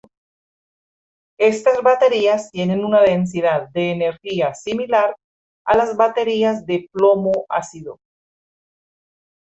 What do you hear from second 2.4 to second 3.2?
tienen una